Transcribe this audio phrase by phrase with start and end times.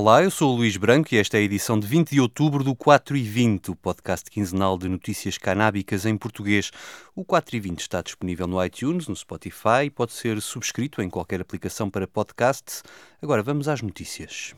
[0.00, 2.62] Olá, eu sou o Luís Branco e esta é a edição de 20 de outubro
[2.62, 6.70] do 4 e 20, o podcast quinzenal de notícias canábicas em português.
[7.16, 11.10] O 4 e 20 está disponível no iTunes, no Spotify e pode ser subscrito em
[11.10, 12.82] qualquer aplicação para podcast.
[13.20, 14.54] Agora vamos às notícias.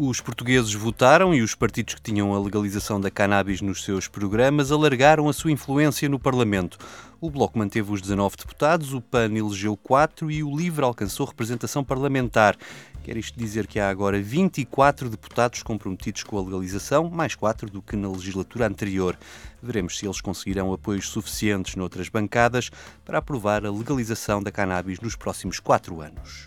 [0.00, 4.70] Os portugueses votaram e os partidos que tinham a legalização da cannabis nos seus programas
[4.70, 6.78] alargaram a sua influência no Parlamento.
[7.20, 11.82] O Bloco manteve os 19 deputados, o PAN elegeu 4 e o LIVRE alcançou representação
[11.82, 12.56] parlamentar.
[13.02, 17.82] Quer isto dizer que há agora 24 deputados comprometidos com a legalização, mais 4 do
[17.82, 19.18] que na legislatura anterior.
[19.60, 22.70] Veremos se eles conseguirão apoios suficientes noutras bancadas
[23.04, 26.46] para aprovar a legalização da cannabis nos próximos 4 anos.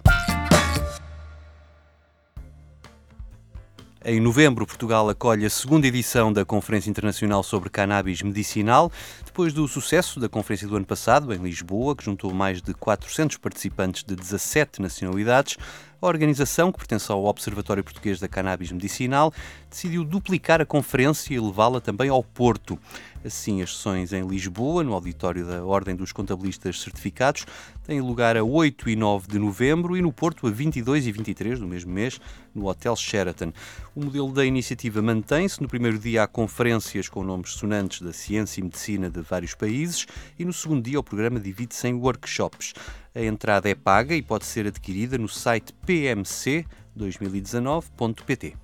[4.04, 8.92] Em novembro, Portugal acolhe a segunda edição da Conferência Internacional sobre Cannabis Medicinal,
[9.32, 13.38] depois do sucesso da conferência do ano passado, em Lisboa, que juntou mais de 400
[13.38, 15.58] participantes de 17 nacionalidades.
[16.02, 19.32] A organização, que pertence ao Observatório Português da Cannabis Medicinal,
[19.70, 22.78] decidiu duplicar a conferência e levá-la também ao Porto.
[23.24, 27.46] Assim, as sessões em Lisboa, no auditório da Ordem dos Contabilistas Certificados,
[27.86, 31.60] têm lugar a 8 e 9 de novembro e no Porto a 22 e 23
[31.60, 32.20] do mesmo mês,
[32.54, 33.54] no Hotel Sheraton.
[33.96, 35.62] O modelo da iniciativa mantém-se.
[35.62, 40.06] No primeiro dia há conferências com nomes sonantes da ciência e medicina de vários países
[40.38, 42.74] e no segundo dia o programa divide-se em workshops.
[43.14, 48.56] A entrada é paga e pode ser adquirida no site pmc2019.pt.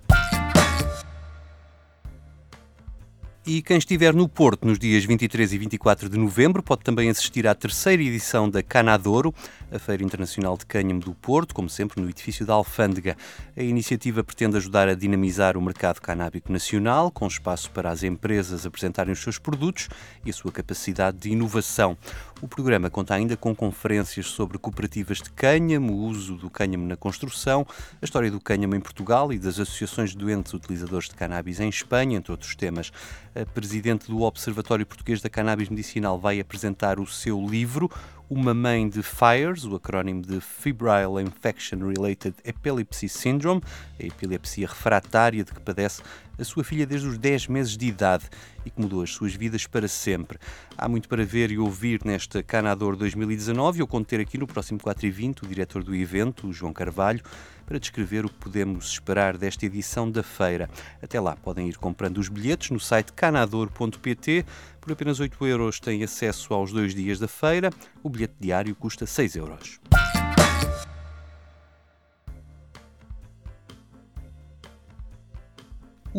[3.47, 7.47] E quem estiver no Porto nos dias 23 e 24 de novembro pode também assistir
[7.47, 9.33] à terceira edição da Canadouro,
[9.71, 13.17] a Feira Internacional de Cânhamo do Porto, como sempre no edifício da Alfândega.
[13.55, 18.65] A iniciativa pretende ajudar a dinamizar o mercado canábico nacional, com espaço para as empresas
[18.65, 19.89] apresentarem os seus produtos
[20.25, 21.97] e a sua capacidade de inovação.
[22.41, 26.95] O programa conta ainda com conferências sobre cooperativas de cânhamo, o uso do cânhamo na
[26.95, 27.65] construção,
[28.01, 31.67] a história do cânhamo em Portugal e das associações de doentes utilizadores de cannabis em
[31.67, 32.91] Espanha, entre outros temas.
[33.35, 37.89] A presidente do Observatório Português da Cannabis Medicinal vai apresentar o seu livro,
[38.29, 43.61] Uma Mãe de FIRES, o acrónimo de Febrile Infection Related Epilepsy Syndrome,
[43.97, 46.03] a epilepsia refratária de que padece
[46.37, 48.25] a sua filha desde os 10 meses de idade
[48.65, 50.37] e que mudou as suas vidas para sempre.
[50.77, 54.47] Há muito para ver e ouvir nesta Canador 2019 e eu conto ter aqui no
[54.47, 57.21] próximo 4 e 20 o diretor do evento, João Carvalho,
[57.65, 60.69] para descrever o que podemos esperar desta edição da feira.
[61.01, 64.45] Até lá podem ir comprando os bilhetes no site canador.pt.
[64.79, 67.69] Por apenas 8 euros têm acesso aos dois dias da feira.
[68.01, 69.79] O bilhete diário custa 6 euros.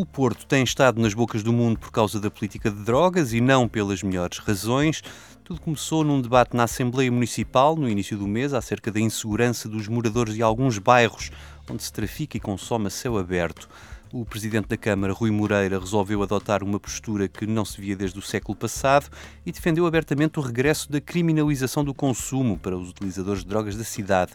[0.01, 3.41] O Porto tem estado nas bocas do mundo por causa da política de drogas e
[3.41, 5.03] não pelas melhores razões.
[5.43, 9.89] Tudo começou num debate na Assembleia Municipal, no início do mês, acerca da insegurança dos
[9.89, 11.33] moradores de alguns bairros
[11.69, 13.69] onde se trafica e consome a céu aberto.
[14.13, 18.21] O presidente da Câmara, Rui Moreira, resolveu adotar uma postura que não se via desde
[18.21, 19.11] o século passado
[19.45, 23.85] e defendeu abertamente o regresso da criminalização do consumo para os utilizadores de drogas da
[23.85, 24.33] cidade.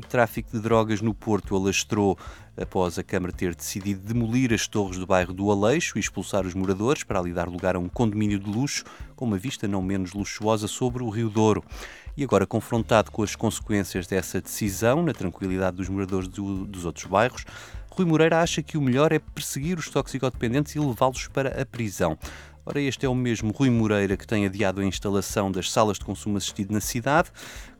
[0.00, 2.18] O tráfico de drogas no Porto alastrou
[2.56, 6.54] após a Câmara ter decidido demolir as torres do bairro do Aleixo e expulsar os
[6.54, 8.82] moradores para ali dar lugar a um condomínio de luxo
[9.14, 11.62] com uma vista não menos luxuosa sobre o Rio Douro.
[12.16, 17.04] E agora, confrontado com as consequências dessa decisão, na tranquilidade dos moradores do, dos outros
[17.04, 17.44] bairros,
[17.90, 22.16] Rui Moreira acha que o melhor é perseguir os toxicodependentes e levá-los para a prisão.
[22.66, 26.04] Ora, este é o mesmo Rui Moreira que tem adiado a instalação das salas de
[26.04, 27.30] consumo assistido na cidade,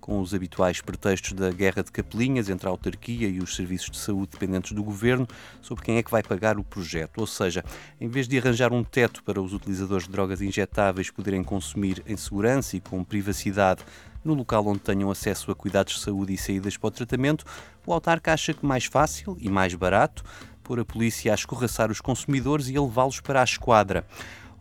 [0.00, 3.98] com os habituais pretextos da guerra de capelinhas entre a autarquia e os serviços de
[3.98, 5.28] saúde dependentes do governo
[5.60, 7.18] sobre quem é que vai pagar o projeto.
[7.18, 7.62] Ou seja,
[8.00, 12.16] em vez de arranjar um teto para os utilizadores de drogas injetáveis poderem consumir em
[12.16, 13.84] segurança e com privacidade
[14.24, 17.44] no local onde tenham acesso a cuidados de saúde e saídas para o tratamento,
[17.86, 20.24] o autarca acha que mais fácil e mais barato
[20.62, 24.06] pôr a polícia a escorraçar os consumidores e a levá-los para a esquadra.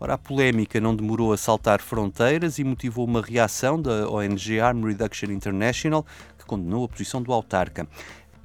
[0.01, 4.85] Ora, a polémica não demorou a saltar fronteiras e motivou uma reação da ONG Harm
[4.85, 6.05] Reduction International,
[6.37, 7.85] que condenou a posição do autarca.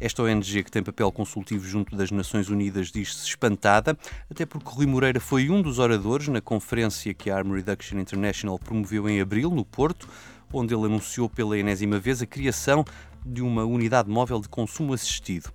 [0.00, 3.96] Esta ONG, que tem papel consultivo junto das Nações Unidas, diz-se espantada,
[4.28, 8.58] até porque Rui Moreira foi um dos oradores na conferência que a Harm Reduction International
[8.58, 10.08] promoveu em abril, no Porto,
[10.52, 12.84] onde ele anunciou pela enésima vez a criação
[13.24, 15.50] de uma unidade móvel de consumo assistido.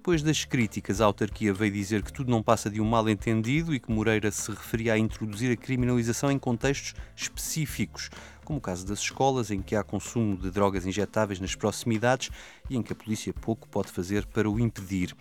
[0.00, 3.78] Depois das críticas, a autarquia veio dizer que tudo não passa de um mal-entendido e
[3.78, 8.08] que Moreira se referia a introduzir a criminalização em contextos específicos,
[8.42, 12.30] como o caso das escolas, em que há consumo de drogas injetáveis nas proximidades
[12.70, 15.14] e em que a polícia pouco pode fazer para o impedir.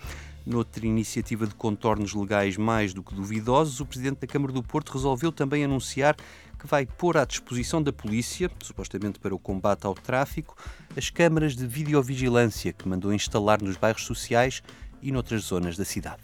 [0.46, 4.94] Noutra iniciativa de contornos legais mais do que duvidosos, o Presidente da Câmara do Porto
[4.94, 6.16] resolveu também anunciar
[6.60, 10.58] que vai pôr à disposição da polícia, supostamente para o combate ao tráfico,
[10.96, 14.62] as câmaras de videovigilância que mandou instalar nos bairros sociais
[15.02, 16.24] e noutras zonas da cidade.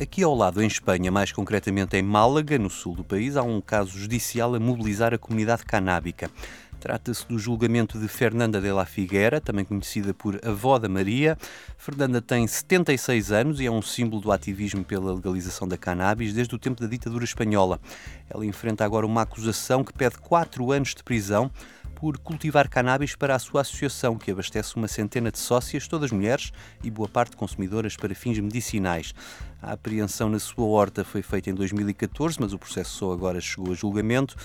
[0.00, 3.60] Aqui ao lado, em Espanha, mais concretamente em Málaga, no sul do país, há um
[3.60, 6.30] caso judicial a mobilizar a comunidade canábica.
[6.80, 11.36] Trata-se do julgamento de Fernanda de la Figuera, também conhecida por Avó da Maria.
[11.76, 16.54] Fernanda tem 76 anos e é um símbolo do ativismo pela legalização da cannabis desde
[16.54, 17.80] o tempo da ditadura espanhola.
[18.30, 21.50] Ela enfrenta agora uma acusação que pede 4 anos de prisão
[21.98, 26.52] por cultivar cannabis para a sua associação, que abastece uma centena de sócias, todas mulheres
[26.84, 29.12] e boa parte consumidoras para fins medicinais.
[29.60, 33.72] A apreensão na sua horta foi feita em 2014, mas o processo só agora chegou
[33.72, 34.36] a julgamento.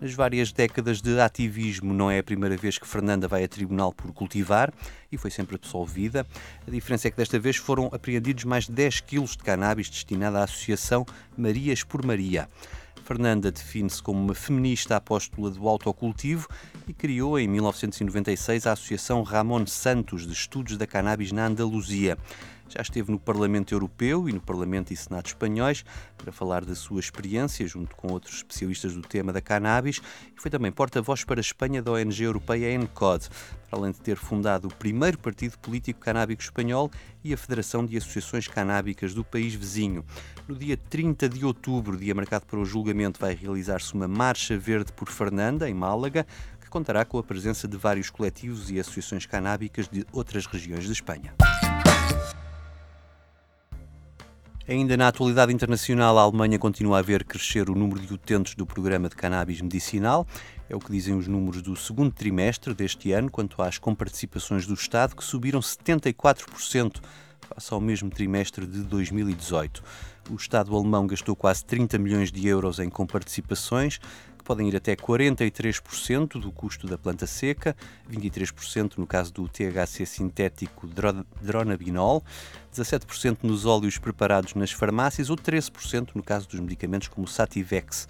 [0.00, 3.92] Nas várias décadas de ativismo, não é a primeira vez que Fernanda vai a tribunal
[3.92, 4.72] por cultivar
[5.12, 6.26] e foi sempre absolvida.
[6.66, 10.40] A diferença é que desta vez foram apreendidos mais de 10 quilos de cannabis destinada
[10.40, 11.04] à associação
[11.36, 12.48] Marias por Maria.
[13.02, 16.48] Fernanda define-se como uma feminista apóstola do autocultivo
[16.86, 22.16] e criou em 1996 a Associação Ramon Santos de Estudos da Cannabis na Andaluzia.
[22.74, 25.84] Já esteve no Parlamento Europeu e no Parlamento e Senado espanhóis
[26.16, 30.00] para falar da sua experiência junto com outros especialistas do tema da cannabis
[30.34, 33.28] e foi também porta-voz para a Espanha da ONG europeia ENCOD,
[33.68, 36.90] para além de ter fundado o primeiro partido político canábico espanhol
[37.22, 40.02] e a Federação de Associações Canábicas do país vizinho.
[40.48, 44.94] No dia 30 de outubro, dia marcado para o julgamento, vai realizar-se uma Marcha Verde
[44.94, 46.26] por Fernanda, em Málaga,
[46.58, 50.92] que contará com a presença de vários coletivos e associações canábicas de outras regiões de
[50.92, 51.34] Espanha.
[54.68, 58.64] Ainda na atualidade internacional, a Alemanha continua a ver crescer o número de utentes do
[58.64, 60.24] programa de cannabis medicinal.
[60.70, 64.74] É o que dizem os números do segundo trimestre deste ano, quanto às comparticipações do
[64.74, 67.00] Estado, que subiram 74%
[67.40, 69.82] face ao mesmo trimestre de 2018.
[70.30, 73.98] O Estado alemão gastou quase 30 milhões de euros em comparticipações,
[74.42, 77.76] que podem ir até 43% do custo da planta seca,
[78.10, 80.88] 23% no caso do THC sintético
[81.40, 82.24] dronabinol,
[82.74, 88.08] 17% nos óleos preparados nas farmácias ou 13% no caso dos medicamentos como Sativex.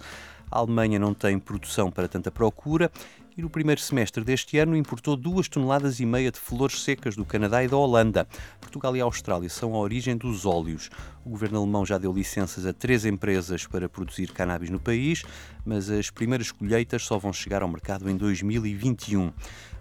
[0.49, 2.91] A Alemanha não tem produção para tanta procura
[3.37, 7.25] e no primeiro semestre deste ano importou 2 toneladas e meia de flores secas do
[7.25, 8.27] Canadá e da Holanda.
[8.59, 10.89] Portugal e Austrália são a origem dos óleos.
[11.25, 15.23] O governo alemão já deu licenças a três empresas para produzir cannabis no país,
[15.65, 19.31] mas as primeiras colheitas só vão chegar ao mercado em 2021.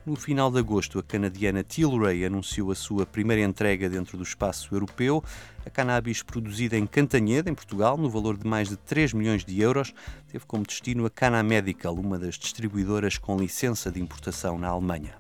[0.04, 4.74] No final de agosto, a canadiana Tilray anunciou a sua primeira entrega dentro do espaço
[4.74, 5.22] europeu.
[5.64, 9.60] A cannabis produzida em Cantanhede, em Portugal, no valor de mais de 3 milhões de
[9.60, 9.94] euros,
[10.26, 15.14] teve como destino a Cana Medical, uma das distribuidoras com licença de importação na Alemanha.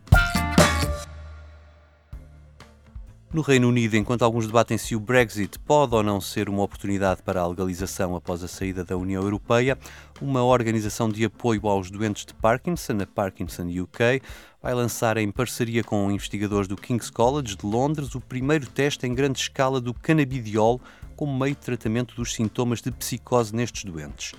[3.32, 7.22] No Reino Unido, enquanto alguns debatem se o Brexit pode ou não ser uma oportunidade
[7.22, 9.78] para a legalização após a saída da União Europeia,
[10.20, 14.20] uma organização de apoio aos doentes de Parkinson, a Parkinson UK,
[14.62, 19.14] vai lançar em parceria com investigadores do King's College de Londres o primeiro teste em
[19.14, 20.78] grande escala do canabidiol
[21.12, 24.32] como meio de tratamento dos sintomas de psicose nestes doentes.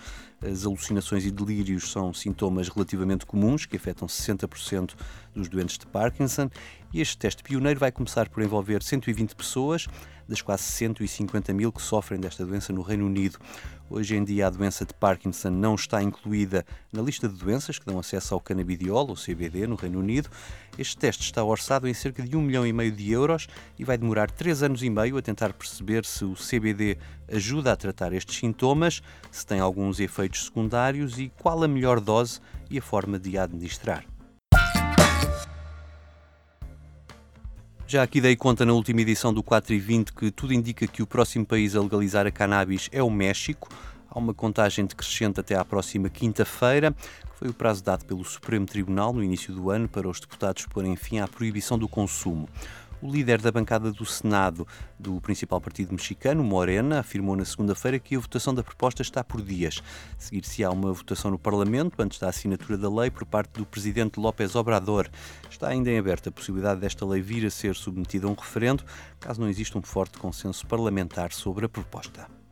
[0.45, 4.91] As alucinações e delírios são sintomas relativamente comuns que afetam 60%
[5.33, 6.49] dos doentes de Parkinson
[6.93, 9.87] e este teste pioneiro vai começar por envolver 120 pessoas,
[10.27, 13.37] das quase 150 mil que sofrem desta doença no Reino Unido.
[13.89, 17.85] Hoje em dia, a doença de Parkinson não está incluída na lista de doenças que
[17.85, 20.29] dão acesso ao canabidiol, ou CBD, no Reino Unido.
[20.77, 23.97] Este teste está orçado em cerca de 1 milhão e meio de euros e vai
[23.97, 26.97] demorar 3 anos e meio a tentar perceber se o CBD
[27.31, 29.01] ajuda a tratar estes sintomas,
[29.31, 32.39] se tem alguns efeitos secundários e qual a melhor dose
[32.69, 34.12] e a forma de administrar.
[37.93, 41.03] Já aqui dei conta na última edição do 4 e 20 que tudo indica que
[41.03, 43.69] o próximo país a legalizar a cannabis é o México.
[44.09, 48.65] Há uma contagem decrescente até à próxima quinta-feira, que foi o prazo dado pelo Supremo
[48.65, 52.49] Tribunal no início do ano para os deputados porem fim à proibição do consumo.
[53.03, 54.65] O líder da bancada do Senado
[54.97, 59.41] do principal partido mexicano, Morena, afirmou na segunda-feira que a votação da proposta está por
[59.41, 59.83] dias.
[60.17, 64.55] Seguir-se-á uma votação no Parlamento antes da assinatura da lei por parte do presidente López
[64.55, 65.09] Obrador.
[65.49, 68.85] Está ainda em aberto a possibilidade desta lei vir a ser submetida a um referendo,
[69.19, 72.42] caso não exista um forte consenso parlamentar sobre a proposta.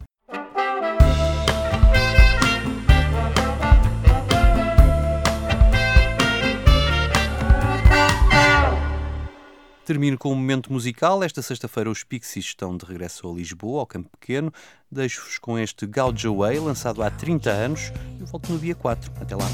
[9.86, 11.24] Termino com um momento musical.
[11.24, 14.54] Esta sexta-feira os Pixies estão de regresso a Lisboa, ao Campo Pequeno.
[14.92, 17.92] Deixo-vos com este Gouge Away, lançado há 30 anos.
[18.20, 19.12] Eu volto no dia 4.
[19.20, 19.48] Até lá.